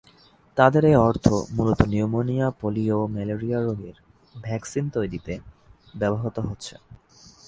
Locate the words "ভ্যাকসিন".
4.35-4.85